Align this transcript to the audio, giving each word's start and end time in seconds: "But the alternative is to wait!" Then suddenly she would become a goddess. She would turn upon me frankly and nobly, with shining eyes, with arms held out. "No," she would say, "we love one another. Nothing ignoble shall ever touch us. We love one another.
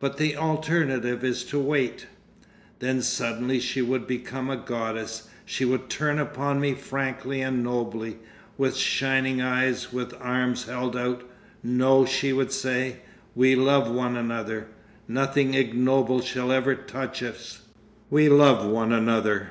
"But 0.00 0.16
the 0.16 0.34
alternative 0.34 1.22
is 1.22 1.44
to 1.44 1.58
wait!" 1.60 2.06
Then 2.78 3.02
suddenly 3.02 3.60
she 3.60 3.82
would 3.82 4.06
become 4.06 4.48
a 4.48 4.56
goddess. 4.56 5.28
She 5.44 5.66
would 5.66 5.90
turn 5.90 6.18
upon 6.18 6.58
me 6.58 6.72
frankly 6.72 7.42
and 7.42 7.62
nobly, 7.62 8.16
with 8.56 8.78
shining 8.78 9.42
eyes, 9.42 9.92
with 9.92 10.14
arms 10.22 10.64
held 10.64 10.96
out. 10.96 11.22
"No," 11.62 12.06
she 12.06 12.32
would 12.32 12.50
say, 12.50 13.00
"we 13.34 13.56
love 13.56 13.90
one 13.90 14.16
another. 14.16 14.68
Nothing 15.06 15.52
ignoble 15.52 16.22
shall 16.22 16.50
ever 16.50 16.74
touch 16.74 17.22
us. 17.22 17.60
We 18.08 18.30
love 18.30 18.64
one 18.66 18.90
another. 18.94 19.50